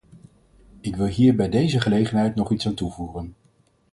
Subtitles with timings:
[0.81, 3.35] Ik wil hier bij deze gelegenheid nog iets aan toevoegen.